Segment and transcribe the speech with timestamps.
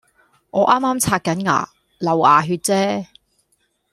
[0.49, 1.69] 我啱啱刷緊牙，
[1.99, 3.05] 流牙血啫